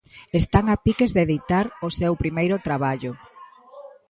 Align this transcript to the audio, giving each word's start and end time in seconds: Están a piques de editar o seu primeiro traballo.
Están 0.41 0.65
a 0.69 0.75
piques 0.83 1.11
de 1.15 1.21
editar 1.27 1.65
o 1.87 1.89
seu 1.97 2.13
primeiro 2.23 2.55
traballo. 2.67 3.11